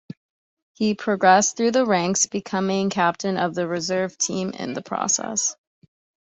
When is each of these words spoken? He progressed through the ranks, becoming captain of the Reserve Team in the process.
He 0.73 0.95
progressed 0.95 1.55
through 1.55 1.73
the 1.73 1.85
ranks, 1.85 2.25
becoming 2.25 2.89
captain 2.89 3.37
of 3.37 3.53
the 3.53 3.67
Reserve 3.67 4.17
Team 4.17 4.49
in 4.49 4.73
the 4.73 4.81
process. 4.81 5.55